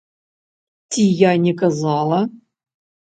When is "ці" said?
0.95-1.03